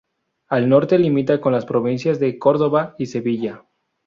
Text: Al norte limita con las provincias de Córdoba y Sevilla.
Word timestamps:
Al 0.49 0.67
norte 0.67 0.97
limita 0.97 1.39
con 1.39 1.53
las 1.53 1.67
provincias 1.67 2.19
de 2.19 2.39
Córdoba 2.39 2.95
y 2.97 3.05
Sevilla. 3.05 3.65